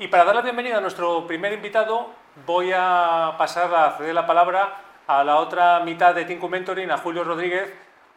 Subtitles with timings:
[0.00, 2.08] Y para dar la bienvenida a nuestro primer invitado,
[2.46, 6.96] voy a pasar a ceder la palabra a la otra mitad de Tinku Mentoring, a
[6.96, 7.70] Julio Rodríguez,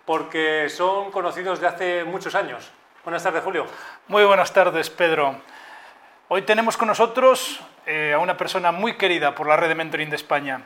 [0.05, 2.71] porque son conocidos de hace muchos años.
[3.03, 3.65] Buenas tardes, Julio.
[4.07, 5.35] Muy buenas tardes, Pedro.
[6.29, 10.09] Hoy tenemos con nosotros eh, a una persona muy querida por la red de mentoring
[10.09, 10.61] de España.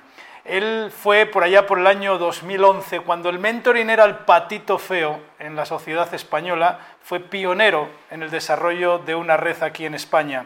[0.46, 5.20] Él fue por allá por el año 2011, cuando el mentoring era el patito feo
[5.40, 10.46] en la sociedad española, fue pionero en el desarrollo de una red aquí en España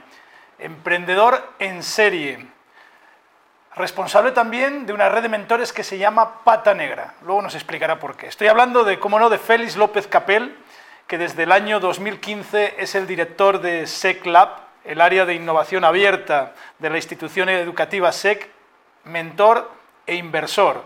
[0.62, 2.48] emprendedor en serie,
[3.76, 7.16] responsable también de una red de mentores que se llama Pata Negra.
[7.24, 8.28] Luego nos explicará por qué.
[8.28, 10.56] Estoy hablando de, cómo no, de Félix López Capel,
[11.08, 14.50] que desde el año 2015 es el director de SECLab,
[14.84, 18.50] el área de innovación abierta de la institución educativa SEC,
[19.04, 19.70] mentor
[20.06, 20.84] e inversor.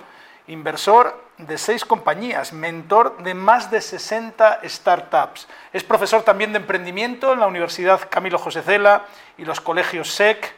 [0.48, 5.48] Inversor de seis compañías, mentor de más de 60 startups.
[5.74, 9.06] Es profesor también de emprendimiento en la Universidad Camilo José Cela
[9.38, 10.54] y los colegios SEC.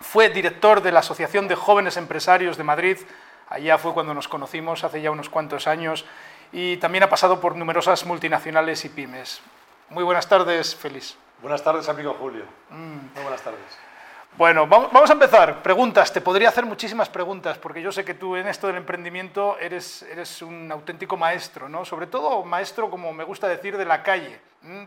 [0.00, 2.98] Fue director de la Asociación de Jóvenes Empresarios de Madrid.
[3.48, 6.04] Allá fue cuando nos conocimos, hace ya unos cuantos años.
[6.52, 9.40] Y también ha pasado por numerosas multinacionales y pymes.
[9.90, 11.16] Muy buenas tardes, Félix.
[11.40, 12.44] Buenas tardes, amigo Julio.
[12.70, 13.14] Mm.
[13.14, 13.60] Muy buenas tardes.
[14.36, 15.62] Bueno, vamos a empezar.
[15.62, 16.12] Preguntas.
[16.12, 20.02] Te podría hacer muchísimas preguntas, porque yo sé que tú en esto del emprendimiento eres,
[20.02, 21.84] eres un auténtico maestro, ¿no?
[21.84, 24.40] Sobre todo maestro, como me gusta decir, de la calle,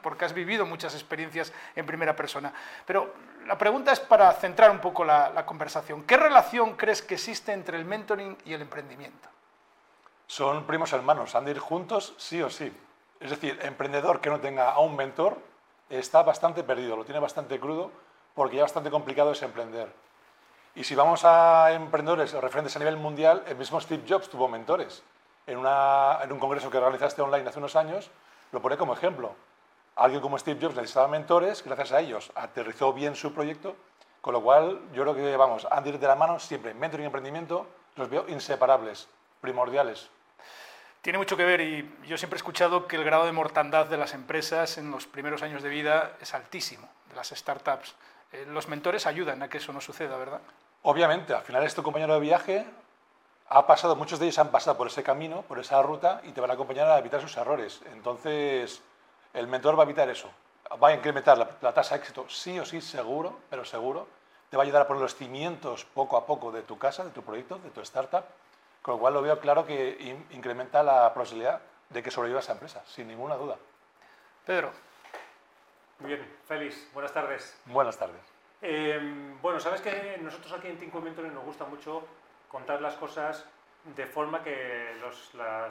[0.03, 2.53] porque has vivido muchas experiencias en primera persona.
[2.85, 3.13] Pero
[3.45, 6.03] la pregunta es para centrar un poco la, la conversación.
[6.03, 9.29] ¿Qué relación crees que existe entre el mentoring y el emprendimiento?
[10.25, 12.69] Son primos hermanos, han de ir juntos sí o sí.
[13.21, 15.37] Es decir, emprendedor que no tenga a un mentor
[15.89, 18.06] está bastante perdido, lo tiene bastante crudo
[18.37, 19.91] porque ya bastante complicado es emprender.
[20.75, 24.47] Y si vamos a emprendedores o referentes a nivel mundial, el mismo Steve Jobs tuvo
[24.47, 25.01] mentores.
[25.47, 28.11] En, en un congreso que realizaste online hace unos años,
[28.51, 29.33] lo pone como ejemplo.
[29.95, 33.75] Alguien como Steve Jobs necesitaba mentores, gracias a ellos aterrizó bien su proyecto,
[34.21, 36.75] con lo cual yo creo que vamos, han de ir de la mano siempre.
[36.75, 37.65] Mentoring y emprendimiento
[37.95, 39.07] los veo inseparables,
[39.41, 40.11] primordiales.
[41.01, 43.97] Tiene mucho que ver y yo siempre he escuchado que el grado de mortandad de
[43.97, 47.95] las empresas en los primeros años de vida es altísimo, de las startups.
[48.31, 50.41] Eh, los mentores ayudan a que eso no suceda, ¿verdad?
[50.83, 52.65] Obviamente, al final es tu compañero de viaje,
[53.49, 56.41] ha pasado, muchos de ellos han pasado por ese camino, por esa ruta y te
[56.41, 57.81] van a acompañar a evitar sus errores.
[57.93, 58.81] Entonces,
[59.33, 60.29] el mentor va a evitar eso.
[60.83, 64.07] Va a incrementar la, tasa de éxito, sí o sí, seguro, pero seguro.
[64.49, 67.11] Te va a ayudar a poner los cimientos poco a poco de tu casa, de
[67.11, 68.25] tu proyecto, de tu startup.
[68.81, 72.83] Con lo cual lo veo claro que incrementa la posibilidad de que sobreviva esa empresa,
[72.85, 73.55] sin ninguna duda.
[74.45, 74.71] Pedro.
[75.99, 77.59] Muy bien, Félix, buenas tardes.
[77.65, 78.21] Buenas tardes.
[78.61, 82.03] Em, bueno, sabes que nosotros aquí en Tinko Mentoring nos gusta mucho
[82.49, 83.45] contar las cosas
[83.95, 84.95] de forma que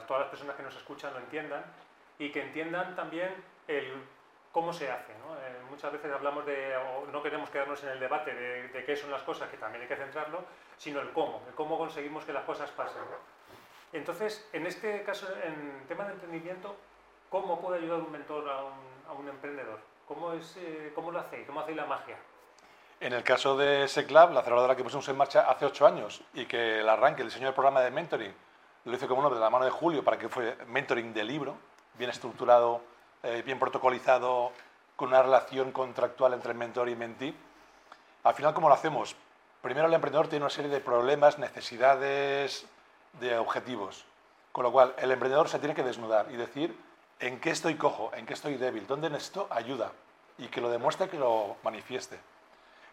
[0.05, 1.63] todas las personas que nos escuchan lo entiendan
[2.19, 3.33] y que entiendan también
[3.69, 4.03] el
[4.51, 5.13] cómo se hace.
[5.13, 9.11] Eh, muchas veces hablamos de, o no queremos quedarnos en el debate de, qué son
[9.11, 10.43] las cosas, que también hay que centrarlo,
[10.77, 13.01] sino el cómo, el cómo conseguimos que las cosas pasen.
[13.93, 16.75] Entonces, en este caso, en tema de emprendimiento,
[17.29, 19.79] ¿cómo puede ayudar un mentor a un emprendedor?
[20.07, 21.45] ¿Cómo, es, eh, ¿Cómo lo hacéis?
[21.45, 22.15] ¿Cómo hacéis la magia?
[23.01, 26.45] En el caso de SECLAB, la aceleradora que pusimos en marcha hace ocho años y
[26.45, 28.33] que el arranque, el diseño del programa de mentoring,
[28.85, 31.57] lo hizo como uno de la mano de Julio para que fue mentoring de libro,
[31.95, 32.81] bien estructurado,
[33.21, 34.53] eh, bien protocolizado,
[34.95, 37.35] con una relación contractual entre el mentor y mentí.
[38.23, 39.13] Al final, ¿cómo lo hacemos?
[39.61, 42.65] Primero, el emprendedor tiene una serie de problemas, necesidades,
[43.19, 44.05] de objetivos.
[44.53, 46.86] Con lo cual, el emprendedor se tiene que desnudar y decir
[47.19, 49.91] en qué estoy cojo, en qué estoy débil, dónde necesito ayuda
[50.37, 52.19] y que lo demuestre, que lo manifieste.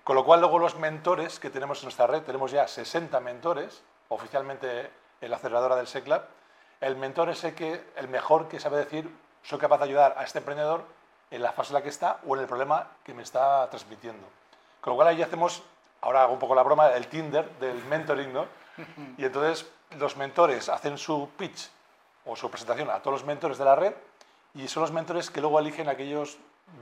[0.03, 3.83] Con lo cual luego los mentores que tenemos en nuestra red, tenemos ya 60 mentores,
[4.09, 4.91] oficialmente
[5.21, 6.23] en la aceleradora del SECLAB,
[6.81, 9.11] el mentor es el, que, el mejor que sabe decir,
[9.43, 10.85] soy capaz de ayudar a este emprendedor
[11.31, 14.27] en la fase en la que está o en el problema que me está transmitiendo.
[14.81, 15.63] Con lo cual ahí hacemos,
[16.03, 18.47] ahora hago un poco la broma, el Tinder del mentoring, ¿no?
[19.17, 21.71] Y entonces los mentores hacen su pitch
[22.27, 23.95] o su presentación a todos los mentores de la red
[24.55, 26.39] y son los mentores que luego eligen aquellos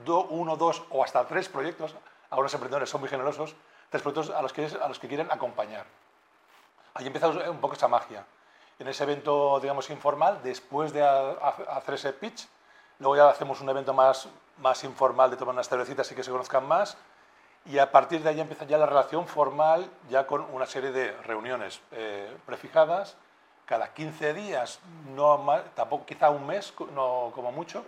[0.07, 1.95] uno, dos o hasta tres proyectos,
[2.31, 3.55] algunos emprendedores son muy generosos,
[3.91, 5.87] tres proyectos a los que, a los que quieren acompañar.
[6.95, 8.25] Ahí empieza un poco esa magia.
[8.79, 12.47] En ese evento, digamos, informal, después de hacer ese pitch,
[12.99, 14.29] luego ya hacemos un evento más,
[14.59, 16.97] más informal de tomar unas cervecitas y que se conozcan más,
[17.65, 21.13] y a partir de ahí empieza ya la relación formal, ya con una serie de
[21.23, 23.17] reuniones eh, prefijadas,
[23.73, 24.81] cada 15 días,
[25.17, 25.43] no
[25.75, 27.83] tampoco quizá un mes, no como mucho,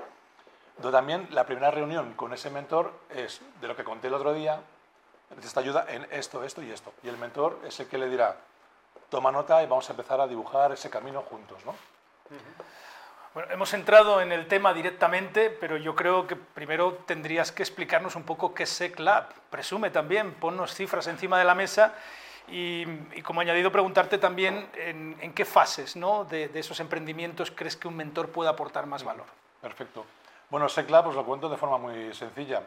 [0.78, 4.32] donde también la primera reunión con ese mentor es de lo que conté el otro
[4.32, 4.62] día,
[5.36, 6.94] necesita ayuda en esto, esto y esto.
[7.02, 8.34] Y el mentor es el que le dirá,
[9.10, 11.62] toma nota y vamos a empezar a dibujar ese camino juntos.
[11.66, 11.74] ¿no?
[13.34, 18.16] Bueno, hemos entrado en el tema directamente, pero yo creo que primero tendrías que explicarnos
[18.16, 19.34] un poco qué es SecLab.
[19.50, 21.92] Presume también, ponnos cifras encima de la mesa
[22.48, 26.24] y, como añadido preguntarte también en, qué fases ¿no?
[26.24, 29.26] de, esos emprendimientos crees que un mentor puede aportar más valor.
[29.60, 30.04] Perfecto.
[30.50, 32.62] Bueno, SecLab os lo cuento de forma muy sencilla.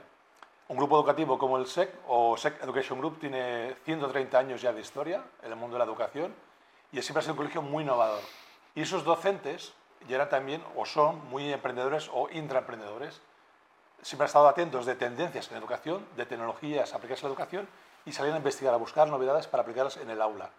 [0.69, 4.81] Un grupo educativo como el SEC o SEC Education Group tiene 130 años ya de
[4.81, 6.33] historia en el mundo de la educación
[6.91, 8.21] y siempre ha sido un colegio muy innovador.
[8.75, 9.73] Y esos docentes
[10.09, 13.21] ya eran también o son muy emprendedores o intraemprendedores.
[14.01, 17.67] Siempre han estado atentos de tendencias en educación, de tecnologías aplicadas a la educación
[18.07, 20.49] y salían a investigar, a buscar novedades para aplicarlas en el aula.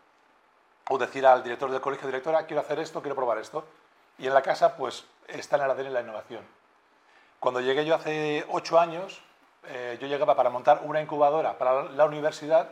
[0.91, 3.65] O decir al director del colegio, directora, quiero hacer esto, quiero probar esto.
[4.19, 6.43] Y en la casa, pues, está en el ADN la innovación.
[7.41, 9.23] Cuando llegué yo hace ocho años,
[9.67, 12.69] eh, yo llegaba para montar una incubadora para la universidad,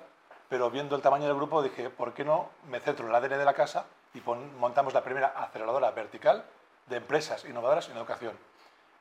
[0.48, 3.38] pero viendo el tamaño del grupo dije, ¿por qué no me centro en el ADN
[3.38, 4.20] de la casa y
[4.58, 6.44] montamos la primera aceleradora vertical
[6.86, 8.36] de empresas innovadoras en educación.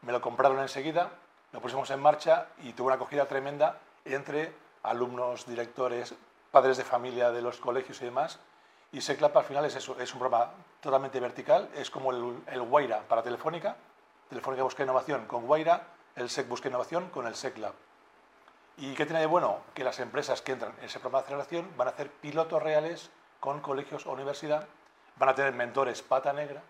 [0.02, 1.10] Me lo compraron enseguida,
[1.52, 4.54] lo pusimos en marcha y tuvo una acogida tremenda entre
[4.90, 6.14] alumnos, directores,
[6.52, 8.40] padres de familia de los colegios y demás.
[8.92, 12.62] Y SECLAP al final es eso, es un programa totalmente vertical, es como el, el
[12.62, 13.76] Guaira para Telefónica,
[14.30, 17.74] Telefónica busca innovación con Guaira, el SEC busca innovación con el SECLAB.
[18.78, 19.60] ¿Y qué tiene de bueno?
[19.74, 23.12] Que las empresas que entran en ese programa de aceleración van a hacer pilotos reales
[23.40, 24.68] con colegios o universidad,
[25.18, 26.62] van a tener mentores pata negra,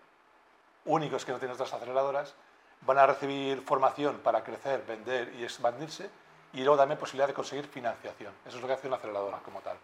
[0.84, 2.34] únicos que no tienen otras aceleradoras,
[2.82, 6.10] van a recibir formación para crecer, vender y expandirse,
[6.52, 8.32] y luego también posibilidad de conseguir financiación.
[8.46, 9.76] Eso es lo que hace una aceleradora como tal.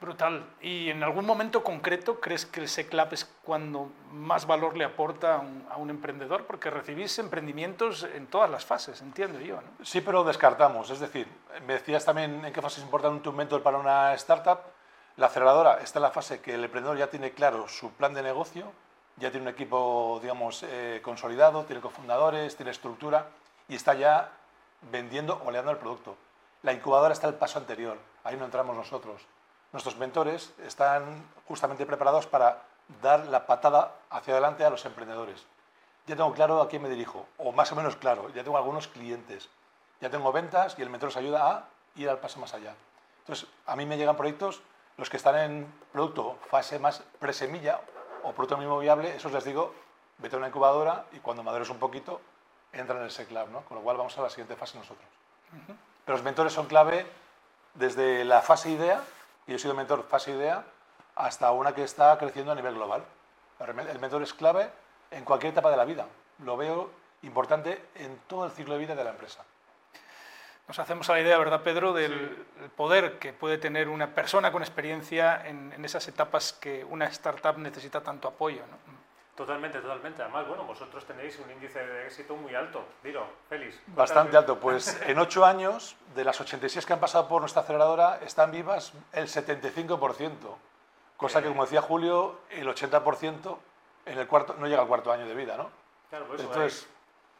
[0.00, 0.44] Brutal.
[0.60, 5.42] ¿Y en algún momento concreto crees que el SECLAP es cuando más valor le aporta
[5.70, 6.44] a un, emprendedor?
[6.44, 9.56] Porque recibís emprendimientos en todas las fases, entiendo yo.
[9.56, 9.84] ¿no?
[9.84, 10.90] Sí, pero descartamos.
[10.90, 11.26] Es decir,
[11.66, 14.60] me decías también en qué fase es importante un mentor para una startup.
[15.16, 18.22] La aceleradora está en la fase que el emprendedor ya tiene claro su plan de
[18.22, 18.70] negocio,
[19.16, 23.26] ya tiene un equipo, digamos, eh, consolidado, tiene cofundadores, tiene estructura
[23.68, 24.30] y está ya
[24.82, 26.16] vendiendo o oleando el producto.
[26.62, 29.22] La incubadora está el paso anterior, ahí no entramos nosotros.
[29.72, 32.62] Nuestros mentores están justamente preparados para
[33.02, 35.44] dar la patada hacia adelante a los emprendedores.
[36.06, 38.88] Ya tengo claro a quién me dirijo, o más o menos claro, ya tengo algunos
[38.88, 39.50] clientes,
[40.00, 41.64] ya tengo ventas y el mentor nos ayuda a
[41.96, 42.74] ir al paso más allá.
[43.20, 44.62] Entonces, a mí me llegan proyectos,
[44.96, 47.80] los que están en producto fase más presemilla
[48.22, 49.74] o producto mínimo viable, esos les digo,
[50.16, 52.20] vete a una incubadora y cuando madures un poquito,
[52.72, 53.62] entra en el SECLAB, ¿no?
[53.62, 55.06] Con lo cual vamos a la siguiente fase nosotros.
[56.04, 57.06] Pero los mentores son clave
[57.74, 59.02] desde la fase idea,
[59.46, 60.64] y yo he sido mentor fase idea,
[61.14, 63.04] hasta una que está creciendo a nivel global.
[63.60, 64.70] El mentor es clave
[65.10, 66.06] en cualquier etapa de la vida.
[66.44, 66.90] Lo veo
[67.22, 69.44] importante en todo el ciclo de vida de la empresa.
[70.68, 74.62] Nos hacemos a la idea, ¿verdad, Pedro?, del poder que puede tener una persona con
[74.62, 78.60] experiencia en, en, esas etapas que una startup necesita tanto apoyo.
[78.70, 78.97] ¿no?
[79.38, 80.20] Totalmente, totalmente.
[80.20, 82.84] Además, bueno, vosotros tenéis un índice de éxito muy alto.
[83.04, 83.80] Dilo, Félix.
[83.86, 84.58] Bastante alto.
[84.58, 88.92] Pues en ocho años, de las 86 que han pasado por nuestra aceleradora, están vivas
[89.12, 90.32] el 75%.
[91.16, 93.58] Cosa que, como decía Julio, el 80%
[94.06, 95.70] en el cuarto, no llega al cuarto año de vida, ¿no?
[96.10, 96.88] Claro, pues Entonces,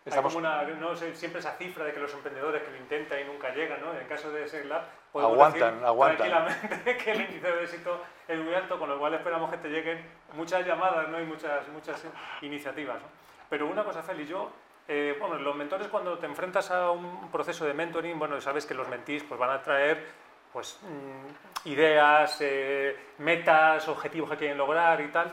[0.09, 0.35] Estamos...
[0.35, 3.55] una, no sé, siempre esa cifra de que los emprendedores que lo intentan y nunca
[3.55, 3.93] llegan, ¿no?
[3.93, 4.83] En el caso de SEGLAB,
[5.13, 6.29] podemos aguantan, decir aguantan.
[6.29, 9.69] tranquilamente que el índice de éxito es muy alto, con lo cual esperamos que te
[9.69, 11.21] lleguen muchas llamadas, ¿no?
[11.21, 12.03] Y muchas, muchas
[12.43, 13.09] iniciativas, ¿no?
[13.49, 14.51] Pero una cosa, Félix, yo,
[14.87, 18.75] eh, bueno, los mentores cuando te enfrentas a un proceso de mentoring, bueno, sabes que
[18.75, 25.01] los mentís pues van a traer pues mm, ideas, eh, metas, objetivos que quieren lograr
[25.01, 25.33] y tal.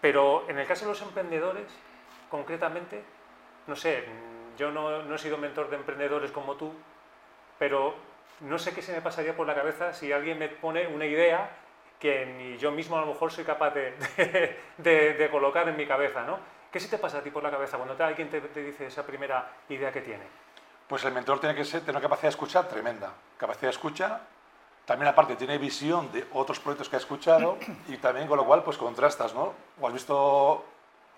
[0.00, 1.66] Pero en el caso de los emprendedores,
[2.30, 3.02] concretamente,
[3.66, 4.04] no sé,
[4.58, 6.72] yo no, he sido mentor de emprendedores como tú,
[7.58, 7.94] pero
[8.40, 11.50] no sé qué se me pasaría por la cabeza si alguien me pone una idea
[11.98, 16.38] que ni yo mismo a lo mejor soy capaz de, colocar en mi cabeza, ¿no?
[16.70, 19.50] ¿Qué se te pasa a ti por la cabeza cuando alguien te, dice esa primera
[19.68, 20.24] idea que tiene?
[20.86, 23.12] Pues el mentor tiene que ser, tener una capacidad de escuchar tremenda.
[23.36, 24.20] Capacidad de escucha,
[24.84, 28.62] también aparte tiene visión de otros proyectos que ha escuchado y también con lo cual
[28.62, 29.54] pues contrastas, ¿no?
[29.80, 30.64] O has visto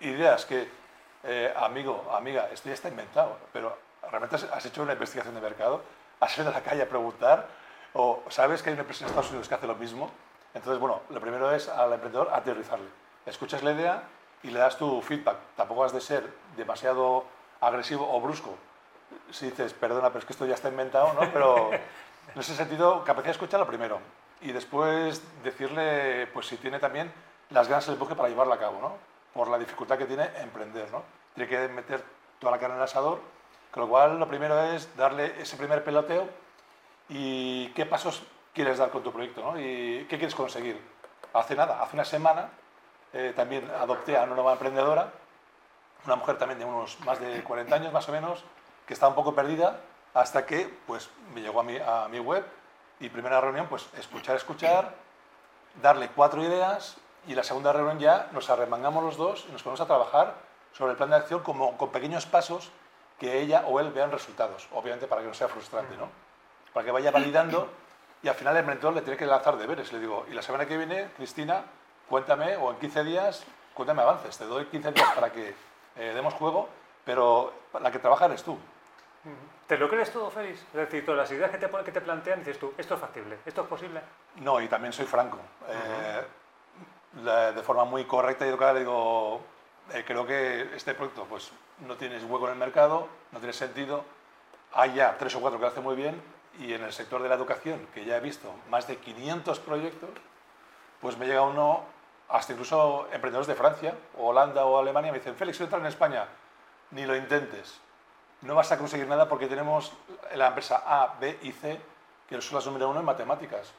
[0.01, 0.82] ideas que
[1.23, 3.77] eh, amigo, amiga, esto ya está inventado, pero
[4.09, 5.81] realmente has hecho una investigación de mercado,
[6.19, 7.47] has ido a la calle a preguntar,
[7.93, 10.11] o sabes que hay una empresa en Estados Unidos que hace lo mismo.
[10.53, 12.87] Entonces, bueno, lo primero es al emprendedor aterrizarle.
[13.25, 14.03] Escuchas la idea
[14.43, 15.37] y le das tu feedback.
[15.55, 16.27] Tampoco has de ser
[16.57, 17.25] demasiado
[17.61, 18.55] agresivo o brusco.
[19.31, 21.31] Si dices, perdona, pero es que esto ya está inventado, ¿no?
[21.31, 23.99] Pero en ese sentido, capacidad de escuchar lo primero.
[24.41, 27.11] Y después decirle, pues si tiene también
[27.49, 29.12] las ganas del empuje para llevarlo a cabo, ¿no?
[29.33, 30.91] Por la dificultad que tiene emprender.
[30.91, 31.03] ¿no?
[31.33, 32.03] Tiene que meter
[32.39, 33.21] toda la carne en el asador,
[33.71, 36.27] con lo cual lo primero es darle ese primer peloteo
[37.09, 38.23] y qué pasos
[38.53, 39.59] quieres dar con tu proyecto ¿no?
[39.59, 40.79] y qué quieres conseguir.
[41.33, 42.49] Hace nada, hace una semana
[43.11, 45.11] eh, también adopté a una nueva emprendedora
[46.05, 48.43] una mujer también de unos más de 40 años más o menos,
[48.85, 49.79] que estaba un poco perdida,
[50.13, 52.45] hasta que pues, me llegó a mi, a mi web
[52.99, 54.93] y primera reunión, pues escuchar, escuchar,
[55.81, 59.81] darle cuatro ideas y la segunda reunión ya nos arremangamos los dos y nos ponemos
[59.81, 60.35] a trabajar
[60.73, 62.71] sobre el plan de acción como, con pequeños pasos
[63.19, 66.09] que ella o él vean resultados, obviamente para que no sea frustrante, ¿no?
[66.73, 67.69] Para que vaya validando
[68.23, 69.91] y al final el mentor le tiene que lanzar deberes.
[69.91, 71.63] Le digo, y la semana que viene, Cristina,
[72.09, 74.37] cuéntame, o en 15 días, cuéntame avances.
[74.37, 75.53] Te doy 15 días para que
[75.97, 76.69] eh, demos juego,
[77.03, 78.57] pero la que trabaja eres tú.
[79.67, 80.61] ¿Te lo crees todo, Félix?
[80.61, 83.39] Es decir, todas las ideas que te, que te plantean, dices tú, ¿esto es factible?
[83.45, 84.01] ¿Esto es posible?
[84.37, 85.37] No, y también soy franco.
[85.67, 86.21] Eh,
[87.13, 89.41] de forma muy correcta y educada le digo,
[89.91, 91.51] eh, creo que este proyecto pues,
[91.85, 94.03] no tienes hueco en el mercado, no tiene sentido.
[94.73, 96.21] Hay ya tres o cuatro que lo hacen muy bien
[96.59, 100.09] y en el sector de la educación, que ya he visto más de 500 proyectos,
[101.01, 101.83] pues me llega uno,
[102.29, 106.27] hasta incluso emprendedores de Francia, Holanda o Alemania, me dicen, Félix, si entrar en España,
[106.91, 107.79] ni lo intentes.
[108.41, 109.93] No vas a conseguir nada porque tenemos
[110.35, 111.79] la empresa A, B y C,
[112.27, 113.73] que son las número uno en matemáticas.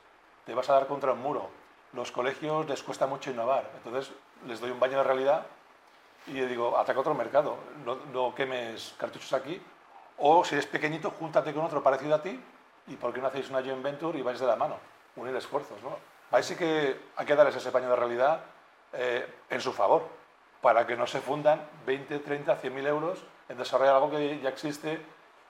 [0.44, 1.50] Te vas a dar contra un muro.
[1.94, 3.70] Los colegios les cuesta mucho innovar.
[3.76, 4.12] Entonces
[4.46, 5.46] les doy un baño de realidad
[6.26, 7.56] y le digo, ataca otro mercado.
[7.84, 9.60] No, no quemes cartuchos aquí.
[10.18, 12.40] O si eres pequeñito, júntate con otro parecido a ti
[12.86, 14.76] y por qué no hacéis una joint venture y vais de la mano,
[15.16, 15.82] unir esfuerzos.
[15.82, 15.96] ¿no?
[16.30, 18.40] Ahí sí que hay que darles ese paño de realidad
[18.92, 20.06] eh, en su favor,
[20.60, 24.48] para que no se fundan 20, 30, 100 mil euros en desarrollar algo que ya
[24.48, 25.00] existe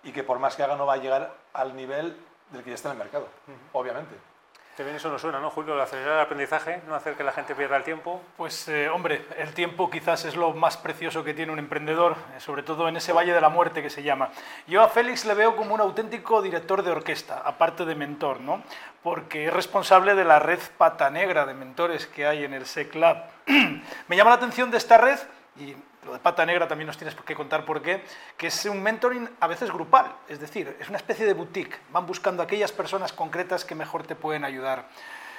[0.03, 2.17] y que por más que haga no va a llegar al nivel
[2.51, 3.29] del que ya está en el mercado,
[3.73, 4.15] obviamente.
[4.77, 5.75] También eso no suena, ¿no, Julio?
[5.75, 8.21] El acelerar el aprendizaje, no hacer que la gente pierda el tiempo.
[8.37, 12.41] Pues, eh, hombre, el tiempo quizás es lo más precioso que tiene un emprendedor, eh,
[12.41, 14.31] sobre todo en ese valle de la muerte que se llama.
[14.67, 18.65] Yo a Félix le veo como un auténtico director de orquesta, aparte de mentor, ¿no?
[19.05, 22.97] Porque es responsable de la red pata negra de mentores que hay en el SEC
[22.97, 23.31] Lab.
[24.09, 25.21] Me llama la atención de esta red
[26.05, 28.05] lo de pata negra también nos tienes que contar por qué,
[28.37, 32.07] que es un mentoring a veces grupal, es decir, es una especie de boutique, van
[32.07, 34.87] buscando aquellas personas concretas que mejor te pueden ayudar.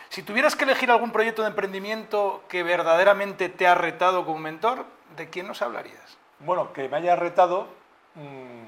[0.09, 4.85] Si tuvieras que elegir algún proyecto de emprendimiento que verdaderamente te ha retado como mentor,
[5.15, 6.17] ¿de quién nos hablarías?
[6.39, 7.67] Bueno, que me haya retado,
[8.15, 8.65] mmm,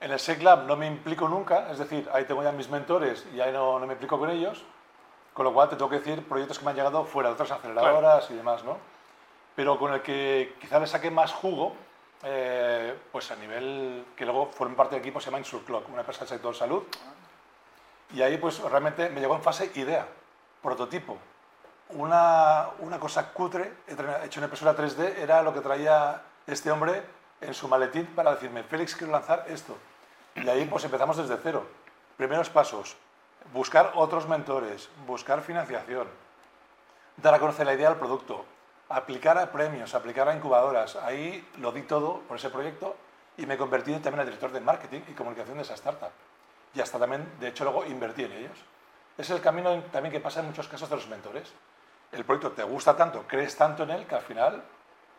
[0.00, 3.40] en el SECLab no me implico nunca, es decir, ahí tengo ya mis mentores y
[3.40, 4.64] ahí no, no, me implico con ellos,
[5.34, 7.50] con lo cual te tengo que decir proyectos que me han llegado fuera de otras
[7.50, 8.34] aceleradoras claro.
[8.34, 8.78] y demás, ¿no?
[9.58, 11.74] Pero con el que quizá le saque más jugo,
[12.22, 16.20] eh, pues a nivel que luego forme parte del equipo, se llama Insurclock, una empresa
[16.20, 16.84] del sector salud.
[18.14, 20.06] Y ahí pues realmente me llegó en fase idea,
[20.62, 21.18] prototipo.
[21.88, 23.72] Una, una cosa cutre,
[24.22, 27.02] hecho en impresora 3D, era lo que traía este hombre
[27.40, 29.76] en su maletín para decirme, Félix, quiero lanzar esto.
[30.36, 31.66] Y ahí pues empezamos desde cero.
[32.16, 32.96] Primeros pasos,
[33.52, 36.06] buscar otros mentores, buscar financiación,
[37.16, 38.44] dar a conocer la idea del producto,
[38.88, 40.96] aplicar a premios, aplicar a incubadoras.
[40.96, 42.96] Ahí lo di todo por ese proyecto
[43.36, 46.10] y me convertí también en director de marketing y comunicación de esa startup.
[46.74, 48.58] Y hasta también, de hecho, luego invertí en ellos.
[49.16, 51.52] Es el camino también que pasa en muchos casos de los mentores.
[52.12, 54.62] El proyecto te gusta tanto, crees tanto en él, que al final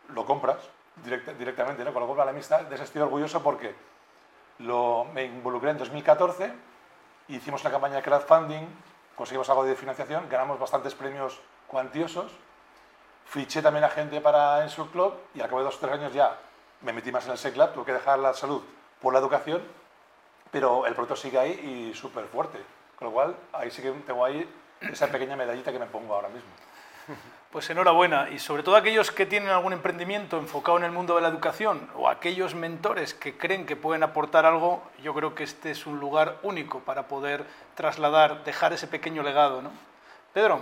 [0.09, 0.57] lo compras
[1.03, 1.83] direct, directamente.
[1.83, 1.93] ¿no?
[1.93, 3.75] Con lo cual, la amistad, de ese estoy orgulloso porque
[4.59, 6.53] lo, me involucré en 2014,
[7.27, 8.65] hicimos una campaña de crowdfunding,
[9.15, 12.31] conseguimos algo de financiación, ganamos bastantes premios cuantiosos
[13.29, 16.11] Fiché también a gente para Ensur Club y al cabo de dos o tres años
[16.11, 16.35] ya
[16.81, 18.63] me metí más en el SECLAB, tuve que dejar la salud
[18.99, 19.61] por la educación,
[20.49, 21.51] pero el proyecto sigue ahí
[21.91, 22.57] y súper fuerte.
[22.97, 24.49] Con lo cual, ahí sí que tengo ahí
[24.81, 26.49] esa pequeña medallita que me pongo ahora mismo.
[27.51, 28.29] Pues enhorabuena.
[28.29, 31.89] Y sobre todo aquellos que tienen algún emprendimiento enfocado en el mundo de la educación
[31.95, 35.99] o aquellos mentores que creen que pueden aportar algo, yo creo que este es un
[35.99, 39.63] lugar único para poder trasladar, dejar ese pequeño legado.
[39.63, 39.71] ¿no?
[40.31, 40.59] Pedro.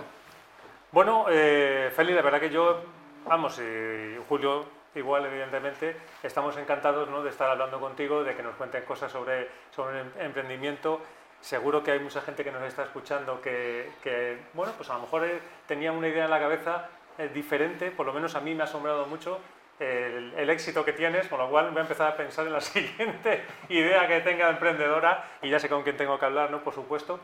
[0.90, 2.82] Bueno, eh, Feli, la verdad que yo,
[3.26, 4.64] vamos, y Julio
[4.94, 7.22] igual, evidentemente, estamos encantados ¿no?
[7.22, 11.02] de estar hablando contigo, de que nos cuenten cosas sobre, sobre emprendimiento.
[11.42, 15.00] Seguro que hay mucha gente que nos está escuchando que, que bueno, pues a lo
[15.00, 18.54] mejor eh, tenía una idea en la cabeza eh, diferente, por lo menos a mí
[18.54, 19.40] me ha asombrado mucho
[19.78, 22.60] el, el, éxito que tienes, con lo cual voy a empezar a pensar en la
[22.62, 26.64] siguiente idea que tenga emprendedora y ya sé con quién tengo que hablar, ¿no?
[26.64, 27.20] Por supuesto.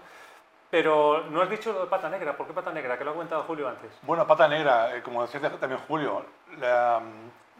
[0.75, 2.37] Pero no has dicho lo de pata negra.
[2.37, 2.99] ¿Por qué pata negra?
[2.99, 3.93] Que lo ha comentado Julio antes.
[4.03, 6.27] Bueno, pata negra, eh, como decía también Julio,
[6.59, 7.01] la,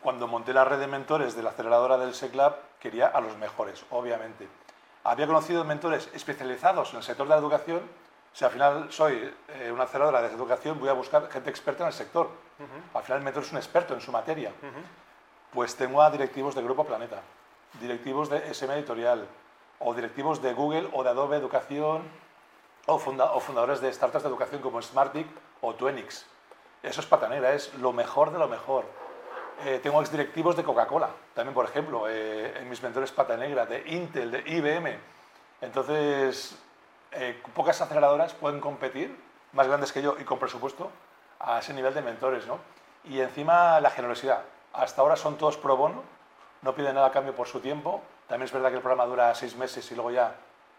[0.03, 3.87] cuando monté la red de mentores de la aceleradora del SECLAB, quería a los mejores,
[3.91, 4.49] obviamente.
[5.05, 7.83] Había conocido mentores especializados en el sector de la educación.
[8.33, 11.89] Si al final soy eh, una aceleradora de educación, voy a buscar gente experta en
[11.91, 12.27] el sector.
[12.27, 12.99] Uh -huh.
[12.99, 14.51] Al final el mentor es un experto en su materia.
[14.61, 15.53] Uh -huh.
[15.53, 17.21] Pues tengo a directivos de Grupo Planeta,
[17.81, 19.29] directivos de SM Editorial,
[19.79, 22.03] o directivos de Google o de Adobe Educación,
[22.87, 25.27] o, funda, o, fundadores de startups de educación como Smartick
[25.61, 26.27] o Twenix.
[26.83, 28.85] Eso es pata negra, es lo mejor de lo mejor.
[29.63, 33.89] Eh, tengo exdirectivos de Coca-Cola, también por ejemplo, eh, en mis mentores Pata Negra, de
[33.89, 34.99] Intel, de IBM.
[35.61, 36.59] Entonces,
[37.13, 39.17] eh, pocas aceleradoras pueden competir,
[39.53, 40.91] más grandes que yo y con presupuesto,
[41.39, 42.47] a ese nivel de mentores.
[42.47, 42.59] ¿no?
[43.05, 44.43] Y encima la generosidad.
[44.73, 46.03] Hasta ahora son todos pro bono,
[46.63, 48.03] no piden nada a cambio por su tiempo.
[48.27, 50.35] También es verdad que el programa dura seis meses y luego ya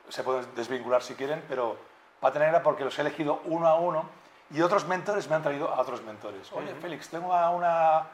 [0.09, 1.77] se pueden desvincular si quieren, pero
[2.25, 4.09] Pata Negra porque los he elegido uno a uno
[4.49, 6.51] y otros mentores me han traído a otros mentores.
[6.53, 8.07] Oye, Félix, tengo a una,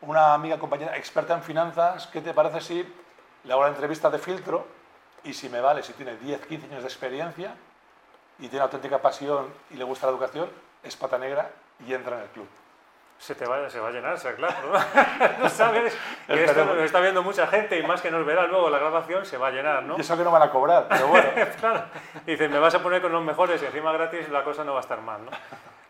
[0.00, 2.94] una amiga compañera experta en finanzas, ¿qué te parece si
[3.44, 4.66] le hago la entrevista de filtro
[5.22, 7.54] y si me vale, si tiene 10, 15 años de experiencia
[8.38, 10.48] y tiene auténtica pasión y le gusta la educación,
[10.82, 11.50] es pata negra
[11.86, 12.48] y entra en el club.
[13.18, 14.78] Se te va, se va a llenar, sea claro, ¿no?
[15.42, 15.96] ¿No ¿Sabes?
[16.26, 19.26] Que esto nos está viendo mucha gente y más que nos verá luego la grabación
[19.26, 19.96] se va a llenar, ¿no?
[19.98, 21.28] Y eso que no van a cobrar, pero bueno.
[21.60, 21.84] claro.
[22.24, 24.78] Dices, me vas a poner con los mejores y encima gratis la cosa no va
[24.78, 25.30] a estar mal, ¿no?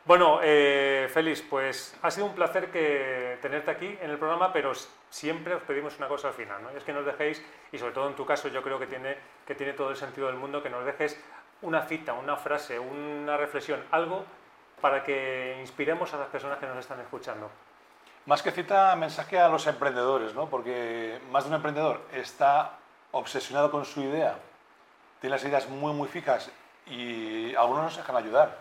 [0.06, 4.72] Bueno, eh, Félix, pues ha sido un placer que tenerte aquí en el programa, pero
[5.10, 6.72] siempre os pedimos una cosa al final, ¿no?
[6.72, 9.18] Y es que nos dejéis, y sobre todo en tu caso yo creo que tiene,
[9.46, 11.22] que tiene todo el sentido del mundo, que nos dejes
[11.60, 14.24] una cita, una frase, una reflexión, algo
[14.80, 17.50] para que inspiremos a las personas que nos están escuchando.
[18.26, 20.48] Más que cita, mensaje a los emprendedores, ¿no?
[20.48, 22.72] Porque más de un emprendedor está
[23.12, 24.38] obsesionado con su idea,
[25.20, 26.50] tiene las ideas muy, muy fijas
[26.86, 28.58] y algunos no se dejan ayudar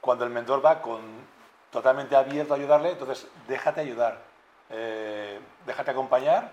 [0.00, 1.00] cuando el mentor va con,
[1.70, 4.20] totalmente abierto a ayudarle, entonces déjate ayudar,
[4.68, 6.52] eh, déjate acompañar,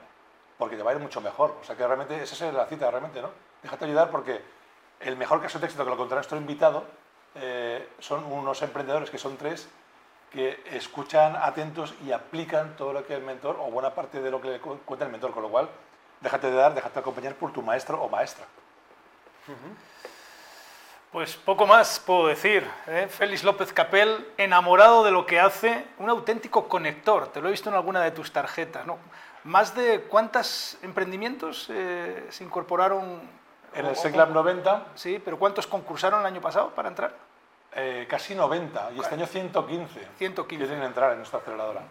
[0.57, 1.57] porque te va a ir mucho mejor.
[1.59, 3.29] O sea que realmente, esa es la cita realmente, ¿no?
[3.61, 4.41] Déjate ayudar porque
[5.01, 6.85] el mejor caso de éxito que lo contará nuestro invitado
[7.35, 9.69] eh, son unos emprendedores que son tres
[10.31, 14.41] que escuchan atentos y aplican todo lo que el mentor o buena parte de lo
[14.41, 15.69] que le cuenta el mentor, con lo cual
[16.21, 18.45] déjate de dar, déjate acompañar por tu maestro o maestra.
[21.11, 22.65] Pues poco más puedo decir.
[22.87, 23.07] ¿eh?
[23.09, 27.27] Félix López Capel, enamorado de lo que hace, un auténtico conector.
[27.27, 28.87] Te lo he visto en alguna de tus tarjetas.
[28.87, 28.97] ¿no?
[29.43, 33.40] ¿Más de cuántos emprendimientos eh, se incorporaron?
[33.73, 34.87] En el SECLAB 90.
[34.95, 37.13] Sí, pero ¿cuántos concursaron el año pasado para entrar?
[37.73, 40.07] Eh, casi 90 y este año 115.
[40.17, 40.65] 115.
[40.65, 41.83] Quieren entrar en nuestra aceleradora.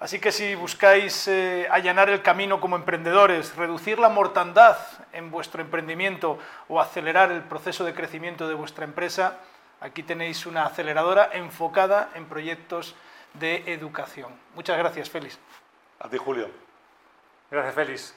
[0.00, 4.78] Así que si buscáis eh, allanar el camino como emprendedores, reducir la mortandad
[5.12, 9.36] en vuestro emprendimiento o acelerar el proceso de crecimiento de vuestra empresa,
[9.78, 12.94] aquí tenéis una aceleradora enfocada en proyectos
[13.34, 14.32] de educación.
[14.54, 15.38] Muchas gracias, Félix.
[15.98, 16.48] A ti, Julio.
[17.50, 18.14] Gracias, Félix.